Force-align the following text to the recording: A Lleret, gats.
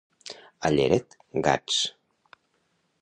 A 0.69 0.71
Lleret, 0.77 1.17
gats. 1.49 1.77